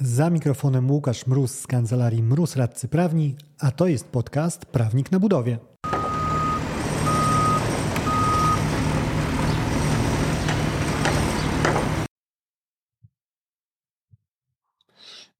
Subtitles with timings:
[0.00, 5.20] Za mikrofonem Łukasz Mróz z kancelarii Mróz Radcy Prawni, a to jest podcast Prawnik na
[5.20, 5.58] budowie.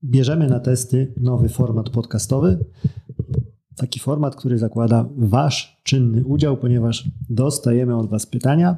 [0.04, 2.64] Bierzemy na testy nowy format podcastowy.
[3.76, 8.76] Taki format, który zakłada Wasz czynny udział, ponieważ dostajemy od Was pytania,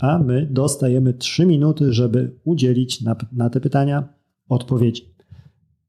[0.00, 4.08] a my dostajemy 3 minuty, żeby udzielić na, na te pytania
[4.48, 5.07] odpowiedzi.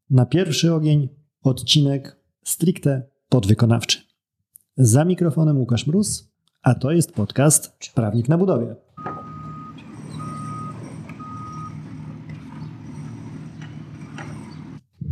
[0.10, 1.10] Na pierwszy ogień
[1.44, 4.00] odcinek stricte podwykonawczy.
[4.78, 8.76] Za mikrofonem Łukasz Mróz, a to jest podcast Prawnik na budowie.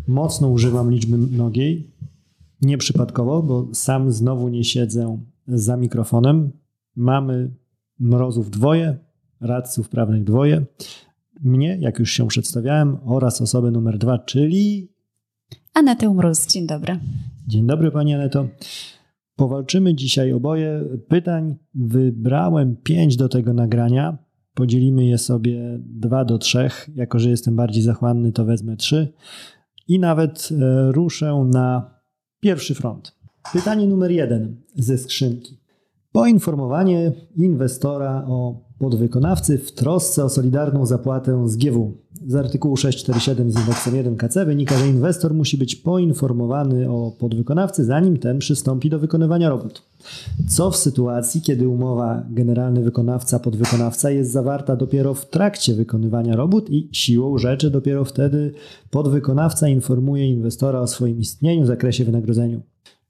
[0.07, 1.91] Mocno używam liczby mnogiej,
[2.61, 6.51] nieprzypadkowo, bo sam znowu nie siedzę za mikrofonem.
[6.95, 7.51] Mamy
[7.99, 8.97] mrozów dwoje,
[9.41, 10.65] radców prawnych dwoje
[11.41, 14.96] mnie, jak już się przedstawiałem, oraz osobę numer dwa, czyli.
[15.77, 16.47] Anetę Mróz.
[16.47, 16.99] Dzień dobry.
[17.47, 18.47] Dzień dobry, Pani Aneto.
[19.35, 20.83] Powalczymy dzisiaj oboje.
[21.07, 24.17] Pytań wybrałem pięć do tego nagrania.
[24.53, 26.89] Podzielimy je sobie dwa do trzech.
[26.95, 29.13] Jako, że jestem bardziej zachłanny, to wezmę trzy.
[29.87, 31.99] I nawet e, ruszę na
[32.39, 33.15] pierwszy front.
[33.53, 35.59] Pytanie numer jeden ze skrzynki.
[36.11, 41.93] Poinformowanie inwestora o podwykonawcy w trosce o solidarną zapłatę z GW.
[42.27, 47.85] Z artykułu 647 z indeksem 1 KC wynika, że inwestor musi być poinformowany o podwykonawcy,
[47.85, 49.81] zanim ten przystąpi do wykonywania robót.
[50.47, 56.69] Co w sytuacji, kiedy umowa generalny wykonawca podwykonawca jest zawarta dopiero w trakcie wykonywania robót
[56.69, 58.51] i siłą rzeczy dopiero wtedy
[58.89, 62.59] podwykonawca informuje inwestora o swoim istnieniu zakresie wynagrodzenia.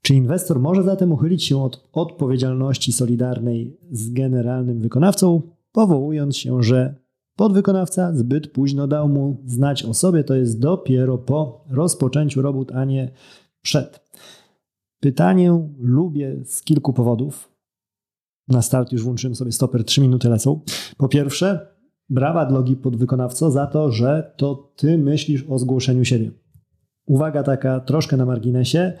[0.02, 5.42] Czy inwestor może zatem uchylić się od odpowiedzialności solidarnej z generalnym wykonawcą,
[5.78, 6.94] powołując się, że
[7.36, 12.84] podwykonawca zbyt późno dał mu znać o sobie, to jest dopiero po rozpoczęciu robót, a
[12.84, 13.10] nie
[13.62, 14.00] przed.
[15.00, 17.52] Pytanie lubię z kilku powodów.
[18.48, 20.60] Na start już włączyłem sobie stoper, 3 minuty lecą.
[20.96, 21.76] Po pierwsze,
[22.08, 26.30] brawa drogi podwykonawco za to, że to ty myślisz o zgłoszeniu siebie.
[27.06, 28.92] Uwaga taka troszkę na marginesie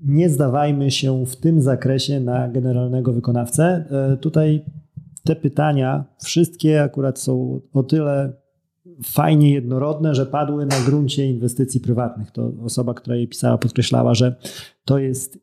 [0.00, 3.84] nie zdawajmy się w tym zakresie na generalnego wykonawcę.
[3.90, 4.64] E, tutaj
[5.24, 8.32] te pytania wszystkie akurat są o tyle
[9.04, 12.30] fajnie jednorodne, że padły na gruncie inwestycji prywatnych.
[12.30, 14.36] To osoba, która je pisała, podkreślała, że
[14.84, 15.38] to jest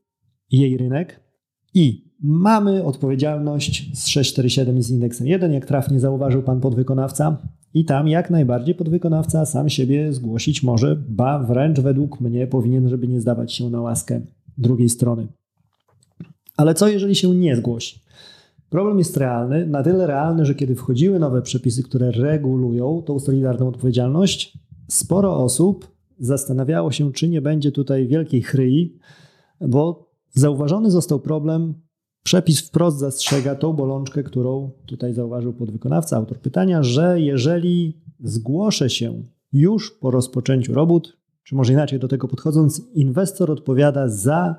[0.51, 1.19] jej rynek
[1.73, 7.37] i mamy odpowiedzialność z 647 z indeksem 1, jak trafnie zauważył pan podwykonawca.
[7.73, 13.07] I tam jak najbardziej podwykonawca sam siebie zgłosić może, ba wręcz według mnie powinien, żeby
[13.07, 14.21] nie zdawać się na łaskę
[14.57, 15.27] drugiej strony.
[16.57, 17.99] Ale co jeżeli się nie zgłosi?
[18.69, 23.67] Problem jest realny, na tyle realny, że kiedy wchodziły nowe przepisy, które regulują tą solidarną
[23.67, 24.57] odpowiedzialność,
[24.87, 25.87] sporo osób
[26.19, 28.99] zastanawiało się, czy nie będzie tutaj wielkiej chryi,
[29.61, 31.73] bo zauważony został problem,
[32.23, 39.23] przepis wprost zastrzega tą bolączkę, którą tutaj zauważył podwykonawca, autor pytania, że jeżeli zgłoszę się
[39.53, 44.55] już po rozpoczęciu robót, czy może inaczej do tego podchodząc, inwestor odpowiada za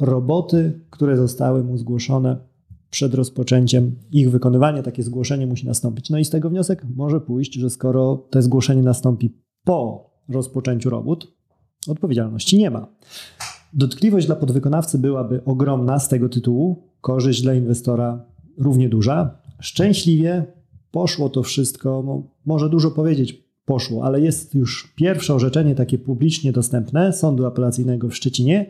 [0.00, 2.47] roboty, które zostały mu zgłoszone
[2.90, 4.82] przed rozpoczęciem ich wykonywania.
[4.82, 6.10] Takie zgłoszenie musi nastąpić.
[6.10, 9.34] No i z tego wniosek może pójść, że skoro to zgłoszenie nastąpi
[9.64, 11.32] po rozpoczęciu robót,
[11.88, 12.86] odpowiedzialności nie ma.
[13.72, 18.24] Dotkliwość dla podwykonawcy byłaby ogromna z tego tytułu, korzyść dla inwestora
[18.58, 19.38] równie duża.
[19.60, 20.44] Szczęśliwie
[20.90, 26.52] poszło to wszystko, no, może dużo powiedzieć, poszło, ale jest już pierwsze orzeczenie takie publicznie
[26.52, 28.66] dostępne Sądu Apelacyjnego w Szczecinie,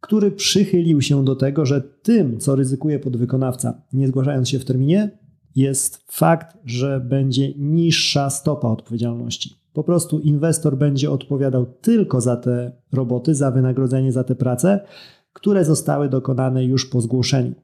[0.00, 5.18] który przychylił się do tego, że tym, co ryzykuje podwykonawca, nie zgłaszając się w terminie,
[5.56, 9.56] jest fakt, że będzie niższa stopa odpowiedzialności.
[9.72, 14.80] Po prostu inwestor będzie odpowiadał tylko za te roboty, za wynagrodzenie za te prace,
[15.32, 17.54] które zostały dokonane już po zgłoszeniu.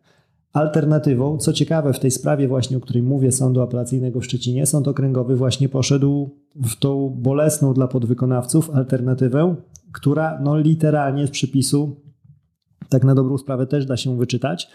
[0.52, 4.88] Alternatywą, co ciekawe w tej sprawie właśnie, o której mówię, Sądu Apelacyjnego w Szczecinie, Sąd
[4.88, 9.54] Okręgowy właśnie poszedł w tą bolesną dla podwykonawców alternatywę,
[9.92, 11.96] która no, literalnie z przepisu,
[12.92, 14.68] tak na dobrą sprawę też da się wyczytać,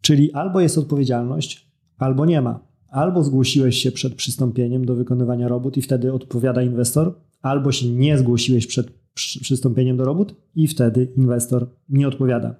[0.00, 2.60] czyli albo jest odpowiedzialność, albo nie ma.
[2.88, 8.18] Albo zgłosiłeś się przed przystąpieniem do wykonywania robót i wtedy odpowiada inwestor, albo się nie
[8.18, 12.54] zgłosiłeś przed przystąpieniem do robót i wtedy inwestor nie odpowiada.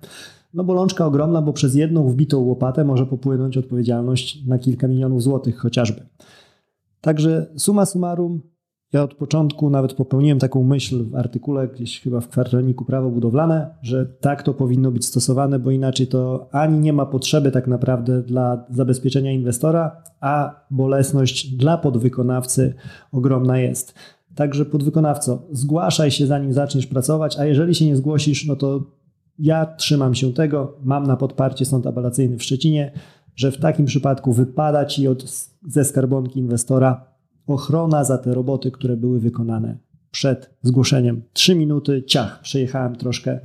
[0.54, 5.58] No bolączka ogromna, bo przez jedną wbitą łopatę może popłynąć odpowiedzialność na kilka milionów złotych
[5.58, 6.06] chociażby.
[7.00, 8.40] Także suma summarum,
[8.92, 13.74] ja od początku nawet popełniłem taką myśl w artykule gdzieś chyba w kwartalniku Prawo Budowlane,
[13.82, 18.22] że tak to powinno być stosowane, bo inaczej to ani nie ma potrzeby tak naprawdę
[18.22, 22.74] dla zabezpieczenia inwestora, a bolesność dla podwykonawcy
[23.12, 23.94] ogromna jest.
[24.34, 28.82] Także podwykonawco, zgłaszaj się zanim zaczniesz pracować, a jeżeli się nie zgłosisz, no to
[29.38, 32.92] ja trzymam się tego, mam na podparcie sąd apelacyjny w Szczecinie,
[33.36, 35.24] że w takim przypadku wypada ci od,
[35.68, 37.10] ze skarbonki inwestora
[37.46, 39.78] ochrona za te roboty, które były wykonane
[40.10, 41.22] przed zgłoszeniem.
[41.32, 43.40] Trzy minuty, ciach, przejechałem troszkę,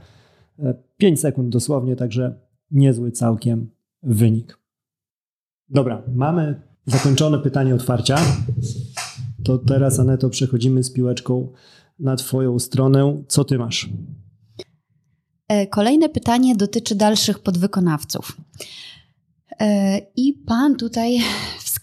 [0.59, 2.39] e, pięć sekund dosłownie, także
[2.71, 3.69] niezły całkiem
[4.03, 4.59] wynik.
[5.69, 8.17] Dobra, mamy zakończone pytanie otwarcia.
[9.43, 11.51] To teraz, Aneto, przechodzimy z piłeczką
[11.99, 13.23] na Twoją stronę.
[13.27, 13.89] Co Ty masz?
[15.47, 18.37] E, kolejne pytanie dotyczy dalszych podwykonawców.
[19.59, 21.19] E, I pan tutaj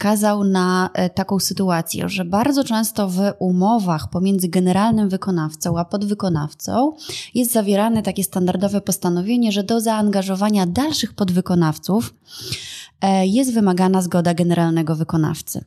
[0.03, 6.93] wskazał na e, taką sytuację, że bardzo często w umowach pomiędzy generalnym wykonawcą a podwykonawcą
[7.35, 12.15] jest zawierane takie standardowe postanowienie, że do zaangażowania dalszych podwykonawców
[13.23, 15.65] jest wymagana zgoda generalnego wykonawcy.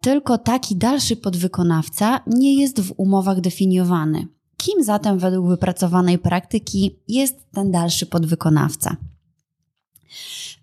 [0.00, 4.26] Tylko taki dalszy podwykonawca nie jest w umowach definiowany.
[4.56, 8.96] Kim zatem według wypracowanej praktyki jest ten dalszy podwykonawca?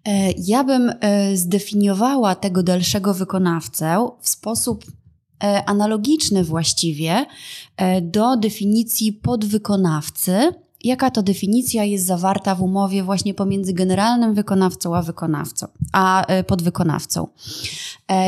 [0.08, 4.86] E, ja bym e, zdefiniowała tego dalszego wykonawcę w sposób
[5.44, 7.26] e, analogiczny właściwie
[8.02, 10.54] do definicji podwykonawcy,
[10.84, 17.28] jaka to definicja jest zawarta w umowie właśnie pomiędzy generalnym wykonawcą a wykonawcą, a podwykonawcą.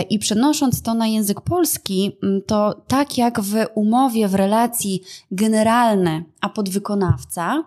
[0.09, 2.11] I przenosząc to na język polski,
[2.47, 5.01] to tak jak w umowie w relacji
[5.31, 7.63] generalny a podwykonawca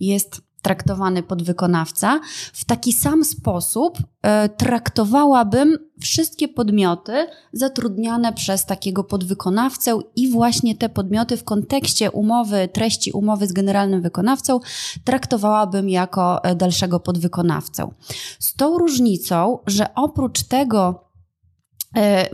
[0.00, 2.20] jest traktowany podwykonawca,
[2.52, 10.88] w taki sam sposób e, traktowałabym wszystkie podmioty zatrudniane przez takiego podwykonawcę i właśnie te
[10.88, 14.60] podmioty w kontekście umowy, treści umowy z generalnym wykonawcą
[15.04, 17.90] traktowałabym jako e, dalszego podwykonawcę.
[18.38, 21.11] Z tą różnicą, że oprócz tego,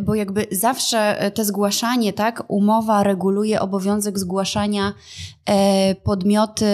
[0.02, 4.92] bo jakby zawsze e, te zgłaszanie, tak, umowa reguluje obowiązek zgłaszania
[5.46, 6.66] e, podmioty,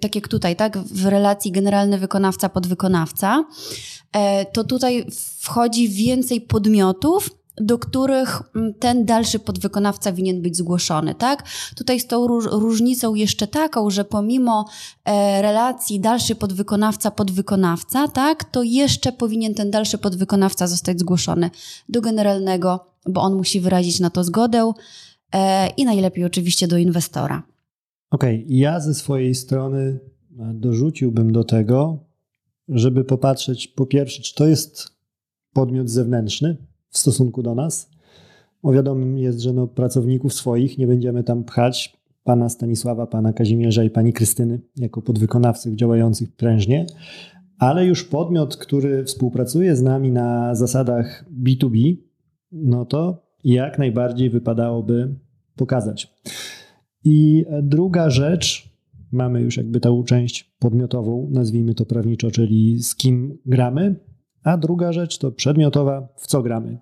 [0.00, 3.44] tak jak tutaj, tak, w relacji generalny wykonawca, podwykonawca,
[4.52, 5.06] to tutaj
[5.40, 11.44] wchodzi więcej podmiotów, do których mm, ten dalszy podwykonawca winien być zgłoszony, tak?
[11.76, 14.68] Tutaj z tą róż, różnicą jeszcze taką, że pomimo
[15.04, 18.44] e, relacji dalszy podwykonawca, podwykonawca, tak?
[18.44, 21.50] To jeszcze powinien ten dalszy podwykonawca zostać zgłoszony
[21.88, 24.72] do generalnego, bo on musi wyrazić na to zgodę
[25.32, 27.42] e, i najlepiej oczywiście do inwestora.
[28.10, 28.56] Okej, okay.
[28.56, 31.98] ja ze swojej strony e, dorzuciłbym do tego,
[32.68, 34.88] żeby popatrzeć po pierwsze, czy to jest
[35.52, 36.56] podmiot zewnętrzny,
[36.90, 37.90] w stosunku do nas.
[38.62, 43.84] Bo wiadomym jest, że no, pracowników swoich nie będziemy tam pchać, pana Stanisława, pana Kazimierza
[43.84, 46.86] i pani Krystyny, jako podwykonawców działających prężnie,
[47.58, 51.96] ale już podmiot, który współpracuje z nami na zasadach B2B,
[52.52, 55.14] no to jak najbardziej wypadałoby
[55.56, 56.14] pokazać.
[57.04, 58.70] I druga rzecz,
[59.12, 63.94] mamy już jakby tą część podmiotową, nazwijmy to prawniczo, czyli z kim gramy,
[64.44, 66.78] a druga rzecz to przedmiotowa, w co gramy.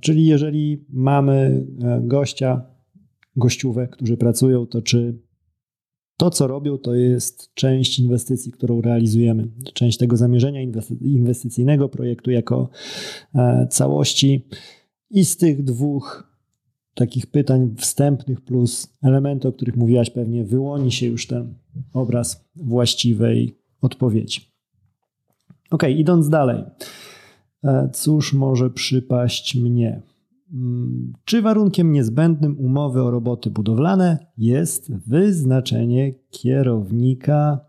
[0.00, 2.62] Czyli jeżeli mamy e, gościa,
[3.36, 5.18] gościówę, którzy pracują, to czy
[6.16, 10.60] to, co robią, to jest część inwestycji, którą realizujemy, część tego zamierzenia
[11.00, 12.68] inwestycyjnego projektu jako
[13.34, 14.46] e, całości.
[15.10, 16.30] I z tych dwóch
[16.94, 21.54] takich pytań wstępnych plus elementy, o których mówiłaś, pewnie wyłoni się już ten
[21.92, 24.49] obraz właściwej odpowiedzi.
[25.70, 26.64] Ok, idąc dalej.
[27.64, 30.02] E, cóż może przypaść mnie?
[30.52, 37.60] Mm, czy warunkiem niezbędnym umowy o roboty budowlane jest wyznaczenie kierownika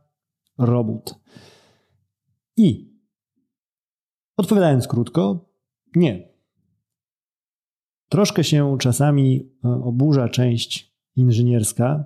[0.58, 1.16] robót?
[2.58, 2.92] I
[4.38, 5.50] odpowiadając krótko,
[5.96, 6.32] nie.
[8.10, 12.06] Troszkę się czasami e, oburza część inżynierska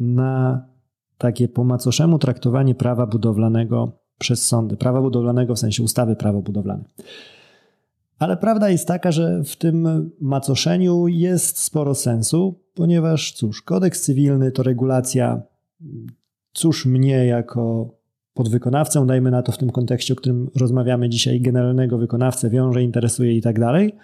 [0.00, 0.66] na
[1.18, 6.84] takie po macoszemu traktowanie prawa budowlanego przez sądy, prawa budowlanego w sensie ustawy prawo budowlane.
[8.18, 14.52] Ale prawda jest taka, że w tym macoszeniu jest sporo sensu, ponieważ cóż, kodeks cywilny
[14.52, 15.42] to regulacja,
[16.52, 17.94] cóż mnie jako
[18.34, 23.36] podwykonawcę, dajmy na to w tym kontekście, o którym rozmawiamy dzisiaj, generalnego wykonawcę wiąże, interesuje
[23.36, 23.96] i tak dalej.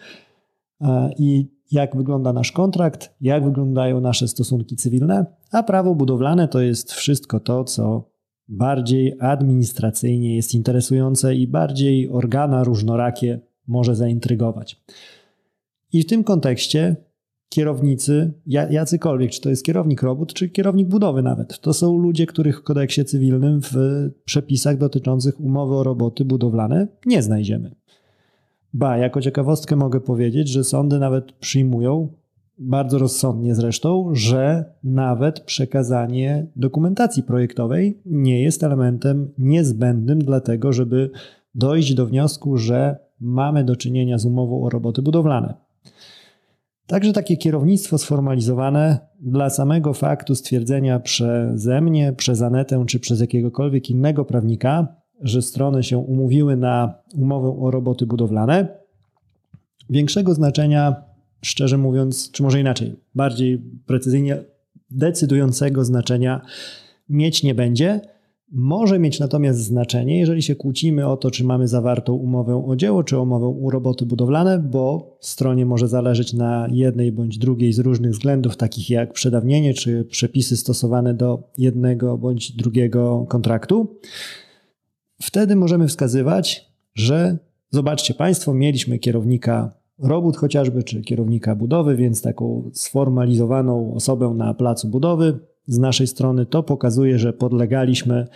[1.19, 6.93] I jak wygląda nasz kontrakt, jak wyglądają nasze stosunki cywilne, a prawo budowlane to jest
[6.93, 8.11] wszystko to, co
[8.49, 14.83] bardziej administracyjnie jest interesujące i bardziej organa różnorakie może zaintrygować.
[15.93, 16.97] I w tym kontekście
[17.49, 22.61] kierownicy, jacykolwiek, czy to jest kierownik robót, czy kierownik budowy nawet, to są ludzie, których
[22.61, 23.75] w kodeksie cywilnym w
[24.25, 27.75] przepisach dotyczących umowy o roboty budowlane nie znajdziemy.
[28.75, 32.09] Ba, jako ciekawostkę mogę powiedzieć, że sądy nawet przyjmują
[32.59, 41.11] bardzo rozsądnie zresztą, że nawet przekazanie dokumentacji projektowej nie jest elementem niezbędnym dlatego, żeby
[41.55, 45.55] dojść do wniosku, że mamy do czynienia z umową o roboty budowlane.
[46.87, 53.91] Także takie kierownictwo sformalizowane dla samego faktu stwierdzenia przeze mnie, przez Anetę czy przez jakiegokolwiek
[53.91, 54.87] innego prawnika,
[55.21, 58.69] że strony się umówiły na umowę o roboty budowlane,
[59.91, 61.08] większego znaczenia,
[61.43, 64.45] szczerze mówiąc, czy może inaczej, bardziej precyzyjnie,
[64.91, 66.41] decydującego znaczenia
[67.09, 68.01] mieć nie będzie
[68.53, 73.05] może mieć natomiast znaczenie, jeżeli się kłócimy o to, czy mamy zawartą umowę o dzieło,
[73.05, 78.13] czy umowę o roboty budowlane, bo stronie może zależeć na jednej bądź drugiej z różnych
[78.13, 83.99] względów, takich jak przedawnienie, czy przepisy stosowane do jednego bądź drugiego kontraktu.
[85.23, 87.39] Wtedy możemy wskazywać, że
[87.71, 94.89] zobaczcie Państwo, mieliśmy kierownika robót chociażby, czy kierownika budowy, więc taką sformalizowaną osobę na placu
[94.89, 95.39] budowy,
[95.69, 98.27] z naszej strony, to pokazuje, że podlegaliśmy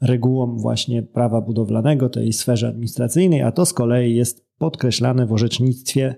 [0.00, 6.14] regułom właśnie prawa budowlanego, tej sferze administracyjnej, a to z kolei jest podkreślane w orzecznictwie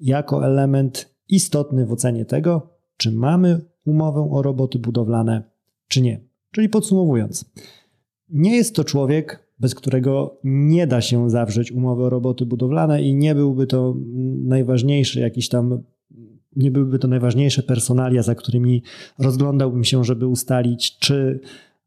[0.00, 5.42] jako element istotny w ocenie tego, czy mamy umowę o roboty budowlane,
[5.88, 6.20] czy nie.
[6.50, 7.44] Czyli podsumowując,
[8.28, 13.14] nie jest to człowiek, bez którego nie da się zawrzeć umowy o roboty budowlane i
[13.14, 13.94] nie byłby to
[14.44, 15.82] najważniejszy jakiś tam
[16.56, 18.82] nie byłyby to najważniejsze personalia, za którymi
[19.18, 21.40] rozglądałbym się, żeby ustalić, czy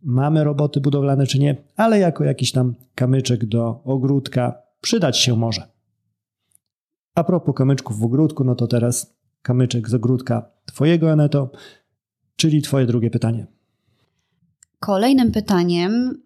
[0.03, 5.67] mamy roboty budowlane, czy nie, ale jako jakiś tam kamyczek do ogródka przydać się może.
[7.15, 11.51] A propos kamyczków w ogródku, no to teraz kamyczek z ogródka Twojego, Aneto,
[12.35, 13.47] czyli Twoje drugie pytanie.
[14.79, 16.21] Kolejnym pytaniem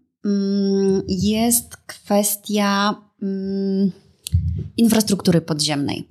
[1.08, 3.92] jest kwestia mm,
[4.78, 6.08] infrastruktury podziemnej.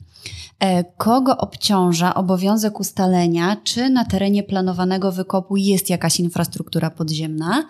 [0.60, 7.64] E, kogo obciąża obowiązek ustalenia, czy na terenie planowanego wykopu jest jakaś infrastruktura podziemna,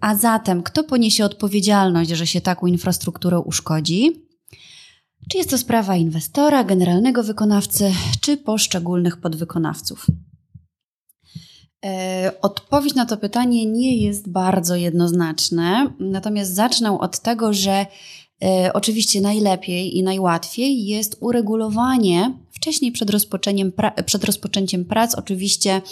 [0.00, 4.26] a zatem kto poniesie odpowiedzialność, że się taką infrastrukturę uszkodzi?
[5.30, 10.06] Czy jest to sprawa inwestora, generalnego wykonawcy, czy poszczególnych podwykonawców?
[11.84, 17.86] E, odpowiedź na to pytanie nie jest bardzo jednoznaczna, natomiast zacznę od tego, że
[18.44, 23.72] E, oczywiście najlepiej i najłatwiej jest uregulowanie wcześniej przed rozpoczęciem,
[24.06, 25.82] przed rozpoczęciem prac, oczywiście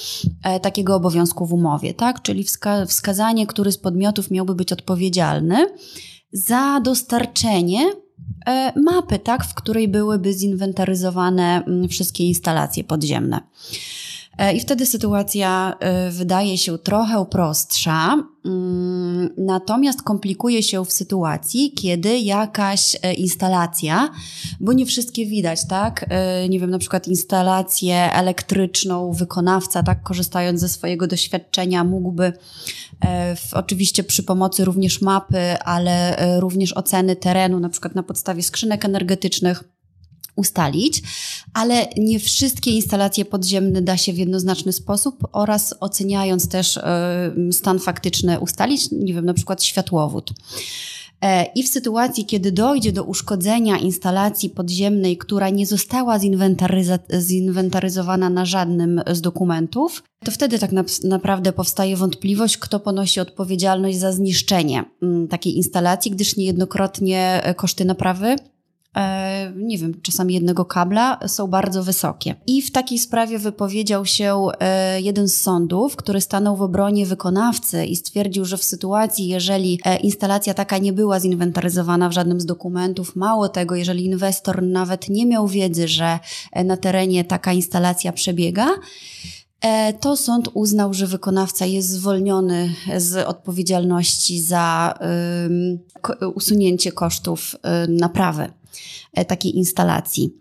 [0.45, 2.23] e, takiego obowiązku w umowie, tak?
[2.23, 5.67] czyli wska wskazanie, który z podmiotów miałby być odpowiedzialny
[6.33, 7.93] za dostarczenie
[8.77, 13.41] mapy, tak, w której byłyby zinwentaryzowane mm, wszystkie instalacje podziemne.
[14.39, 21.73] E, I wtedy sytuacja e, wydaje się trochę prostsza, mm, natomiast komplikuje się w sytuacji,
[21.73, 24.09] kiedy jakaś e, instalacja,
[24.61, 26.07] bo nie wszystkie widać, tak?
[26.49, 32.33] Nie wiem, na przykład instalację elektryczną wykonawca, tak, korzystając ze swojego doświadczenia, mógłby
[33.53, 39.65] oczywiście przy pomocy również mapy, ale również oceny terenu, na przykład na podstawie skrzynek energetycznych,
[40.37, 41.03] ustalić,
[41.55, 47.79] ale nie wszystkie instalacje podziemne da się w jednoznaczny sposób oraz oceniając też e, stan
[47.79, 50.33] faktyczny ustalić, nie wiem, na przykład światłowód.
[51.23, 56.19] E, I w sytuacji, kiedy dojdzie do uszkodzenia instalacji podziemnej, która nie została
[57.21, 60.71] zinwentaryzowana na żadnym z dokumentów, to wtedy tak
[61.05, 68.37] naprawdę powstaje wątpliwość, kto ponosi odpowiedzialność za zniszczenie mm, takiej instalacji, gdyż niejednokrotnie koszty naprawy
[68.37, 68.52] E,
[69.57, 72.35] nie wiem, czasami jednego kabla, są bardzo wysokie.
[72.47, 77.87] I w takiej sprawie wypowiedział się e, jeden z sądów, który stanął w obronie wykonawcy
[77.87, 82.47] i stwierdził, że w sytuacji, jeżeli e, instalacja taka nie była zinwentaryzowana w żadnym z
[82.47, 86.19] dokumentów, mało tego, jeżeli inwestor nawet nie miał wiedzy, że
[86.65, 88.69] na terenie taka instalacja przebiega,
[90.01, 94.95] to sąd uznał, że wykonawca jest zwolniony z odpowiedzialności za
[96.35, 97.57] usunięcie kosztów
[97.89, 98.53] naprawy.
[99.13, 100.33] E, takiej instalacji.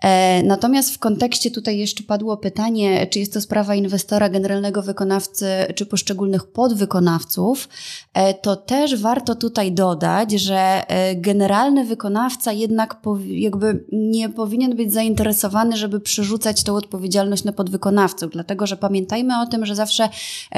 [0.00, 5.46] E, natomiast w kontekście tutaj jeszcze padło pytanie, czy jest to sprawa inwestora, generalnego wykonawcy,
[5.74, 7.68] czy poszczególnych podwykonawców,
[8.14, 10.82] e, to też warto tutaj dodać, że
[11.16, 18.66] generalny wykonawca jednak jakby nie powinien być zainteresowany, żeby przerzucać tą odpowiedzialność na podwykonawców, dlatego
[18.66, 20.08] że pamiętajmy o tym, że zawsze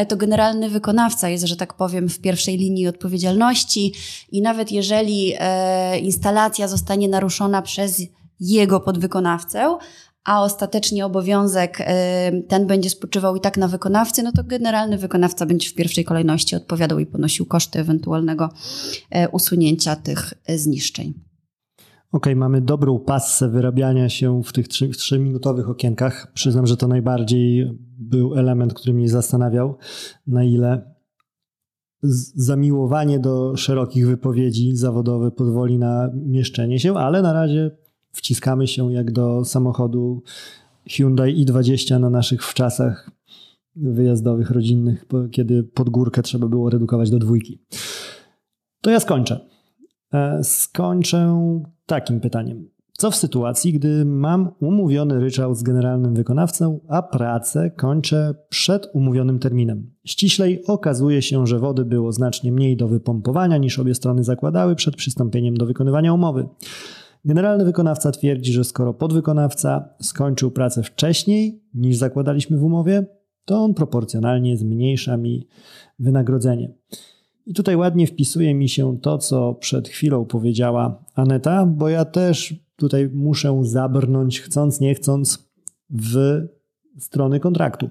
[0.09, 3.93] to generalny wykonawca jest, że tak powiem, w pierwszej linii odpowiedzialności
[4.33, 5.35] i nawet jeżeli
[6.03, 8.03] instalacja zostanie naruszona przez
[8.43, 9.79] jego podwykonawcę,
[10.25, 11.85] a ostatecznie obowiązek y,
[12.49, 16.57] ten będzie spoczywał i tak na wykonawcy, no to generalny wykonawca będzie w pierwszej kolejności
[16.57, 18.49] odpowiadał i ponosił koszty ewentualnego
[19.17, 21.15] y, usunięcia tych y, zniszczeń.
[22.13, 26.33] OK, mamy dobrą passę wyrabiania się w tych trzyminutowych okienkach.
[26.35, 29.77] Przyznam, że to najbardziej był element, który mnie zastanawiał,
[30.27, 30.93] na ile
[32.35, 37.71] zamiłowanie do szerokich wypowiedzi zawodowych pozwoli na mieszczenie się, ale na razie
[38.13, 40.23] wciskamy się jak do samochodu
[40.89, 43.11] Hyundai i20 na naszych wczasach
[43.77, 47.59] wyjazdowych, rodzinnych, kiedy pod górkę trzeba było redukować do dwójki.
[48.81, 49.49] To ja skończę.
[50.13, 51.41] E, skończę
[51.87, 52.69] takim pytaniem.
[52.93, 59.39] Co w sytuacji, gdy mam umówiony ryczałt z generalnym wykonawcą, a pracę kończę przed umówionym
[59.39, 59.91] terminem?
[60.05, 64.97] Ściślej okazuje się, że wody było znacznie mniej do wypompowania niż obie strony zakładały przed
[64.97, 66.49] przystąpieniem do wykonywania umowy.
[67.25, 73.07] Generalny wykonawca twierdzi, że skoro podwykonawca skończył pracę wcześniej niż zakładaliśmy w umowie,
[73.45, 75.49] to on proporcjonalnie zmniejsza mi
[75.99, 76.75] wynagrodzenie.
[77.47, 82.55] I tutaj ładnie wpisuje mi się to, co przed chwilą powiedziała Aneta, bo ja też
[82.77, 85.53] tutaj muszę zabrnąć, chcąc, nie chcąc,
[85.91, 86.41] w
[86.99, 87.91] strony kontraktu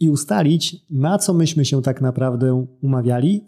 [0.00, 3.44] i ustalić, na co myśmy się tak naprawdę umawiali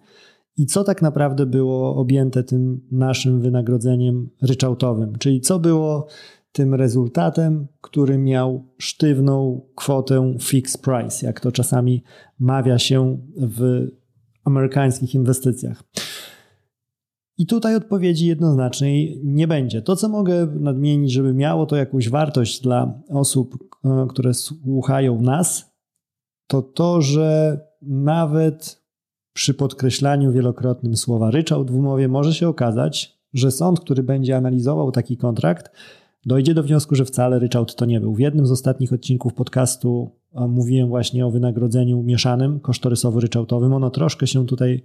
[0.57, 6.07] i co tak naprawdę było objęte tym naszym wynagrodzeniem ryczałtowym, czyli co było
[6.53, 12.03] tym rezultatem, który miał sztywną kwotę fixed price, jak to czasami
[12.39, 13.87] mawia się w
[14.45, 15.83] amerykańskich inwestycjach.
[17.39, 19.83] I tutaj odpowiedzi jednoznacznej nie będzie.
[19.83, 25.73] To, co mogę nadmienić, żeby miało to jakąś wartość dla osób, e, które słuchają nas,
[26.47, 28.82] to to, że nawet
[29.33, 34.93] przy podkreślaniu wielokrotnym słowa ryczałt w umowie może się okazać, że sąd, który będzie analizował
[34.93, 35.71] taki kontrakt,
[36.27, 38.15] dojdzie do wniosku, że wcale ryczałt to nie był.
[38.15, 40.11] W jednym z ostatnich odcinków podcastu
[40.49, 43.73] mówiłem właśnie o wynagrodzeniu mieszanym, kosztorysowo-ryczałtowym.
[43.73, 44.83] Ono troszkę się tutaj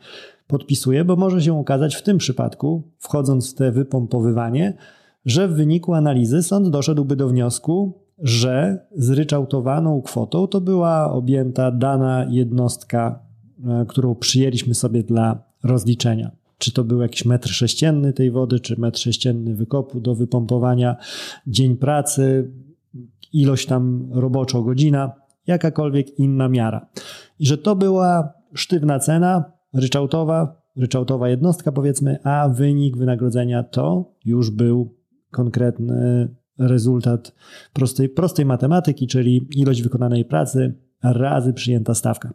[0.47, 4.73] podpisuje, bo może się okazać w tym przypadku, wchodząc w te wypompowywanie,
[5.25, 12.25] że w wyniku analizy sąd doszedłby do wniosku, że zryczałtowaną kwotą to była objęta dana
[12.29, 13.26] jednostka,
[13.87, 18.99] którą przyjęliśmy sobie dla rozliczenia czy to był jakiś metr sześcienny tej wody, czy metr
[18.99, 20.95] sześcienny wykopu do wypompowania,
[21.47, 22.51] dzień pracy,
[23.33, 25.11] ilość tam roboczo godzina,
[25.47, 26.87] jakakolwiek inna miara.
[27.39, 34.49] I że to była sztywna cena, ryczałtowa, ryczałtowa jednostka powiedzmy, a wynik wynagrodzenia to już
[34.49, 34.95] był
[35.31, 36.27] konkretny
[36.57, 37.35] rezultat
[37.73, 42.33] prostej, prostej matematyki, czyli ilość wykonanej pracy razy przyjęta stawka.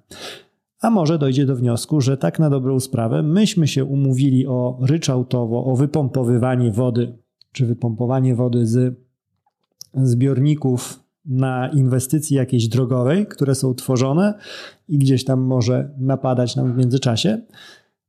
[0.82, 5.64] A może dojdzie do wniosku, że tak na dobrą sprawę myśmy się umówili o ryczałtowo,
[5.64, 7.18] o wypompowywanie wody,
[7.52, 8.96] czy wypompowanie wody z
[9.94, 14.34] zbiorników na inwestycji jakiejś drogowej, które są tworzone
[14.88, 17.40] i gdzieś tam może napadać nam w międzyczasie.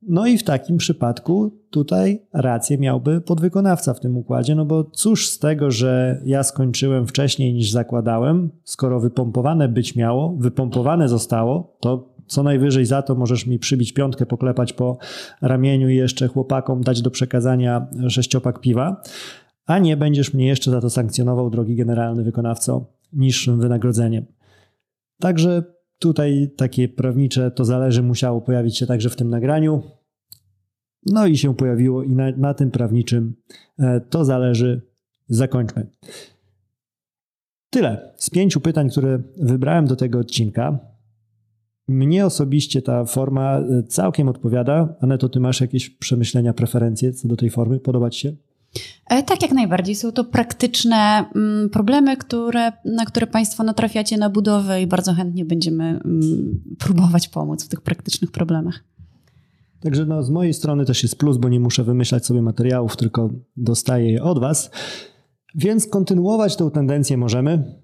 [0.07, 5.27] No i w takim przypadku tutaj rację miałby podwykonawca w tym układzie, no bo cóż
[5.29, 12.12] z tego, że ja skończyłem wcześniej niż zakładałem, skoro wypompowane być miało, wypompowane zostało, to
[12.27, 14.97] co najwyżej za to możesz mi przybić piątkę, poklepać po
[15.41, 19.01] ramieniu i jeszcze chłopakom dać do przekazania sześciopak piwa,
[19.65, 24.25] a nie będziesz mnie jeszcze za to sankcjonował, drogi generalny wykonawco, niższym wynagrodzeniem.
[25.19, 25.63] Także
[25.99, 29.83] tutaj takie prawnicze to zależy musiało pojawić się także w tym nagraniu.
[31.05, 33.35] No i się pojawiło i na, na tym prawniczym
[33.79, 34.81] e, to zależy.
[35.27, 35.87] Zakończmy.
[37.69, 40.79] Tyle z pięciu pytań, które wybrałem do tego odcinka.
[41.87, 44.95] Mnie osobiście ta forma e, całkiem odpowiada.
[45.01, 47.79] Aneto, ty masz jakieś przemyślenia, preferencje co do tej formy?
[47.79, 48.35] Podoba ci się?
[49.09, 49.95] E, tak, jak najbardziej.
[49.95, 55.45] Są to praktyczne mm, problemy, które, na które Państwo natrafiacie na budowę i bardzo chętnie
[55.45, 58.83] będziemy mm, próbować pomóc w tych praktycznych problemach.
[59.79, 63.29] Także no, z mojej strony też jest plus, bo nie muszę wymyślać sobie materiałów, tylko
[63.57, 64.71] dostaję je od Was.
[65.55, 67.82] Więc kontynuować tę tendencję możemy.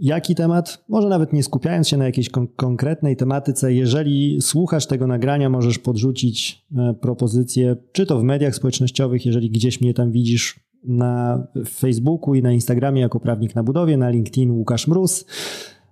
[0.00, 0.84] Jaki temat?
[0.88, 5.78] Może nawet nie skupiając się na jakiejś kon konkretnej tematyce, jeżeli słuchasz tego nagrania, możesz
[5.78, 12.34] podrzucić e, propozycję, czy to w mediach społecznościowych, jeżeli gdzieś mnie tam widzisz na Facebooku
[12.34, 15.26] i na Instagramie jako prawnik na budowie, na LinkedIn Łukasz Mróz,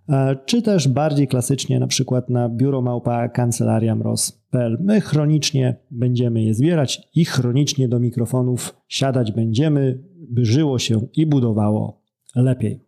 [0.09, 4.79] e, czy też bardziej klasycznie na przykład na biuro małpa kancelaria mroz.pl.
[4.81, 11.27] My chronicznie będziemy je zbierać i chronicznie do mikrofonów siadać będziemy, by żyło się i
[11.27, 12.03] budowało
[12.37, 12.88] lepiej.